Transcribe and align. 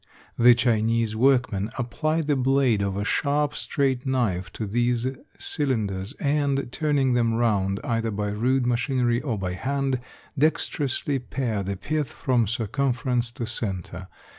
The 0.35 0.55
Chinese 0.55 1.15
workmen 1.15 1.69
apply 1.77 2.21
the 2.21 2.35
blade 2.35 2.81
of 2.81 2.97
a 2.97 3.05
sharp, 3.05 3.53
straight 3.53 4.03
knife 4.03 4.51
to 4.53 4.65
these 4.65 5.05
cylinders, 5.37 6.13
and, 6.13 6.71
turning 6.71 7.13
them 7.13 7.35
round 7.35 7.79
either 7.83 8.09
by 8.09 8.29
rude 8.29 8.65
machinery 8.65 9.21
or 9.21 9.37
by 9.37 9.53
hand, 9.53 9.99
dexterously 10.35 11.19
pare 11.19 11.61
the 11.61 11.77
pith 11.77 12.11
from 12.11 12.47
circumference 12.47 13.29
to 13.33 13.45
center. 13.45 14.07